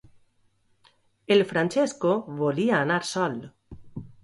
El 1.35 1.43
Francesco 1.51 2.15
volia 2.41 2.79
anar 2.87 3.01
sol. 3.13 3.39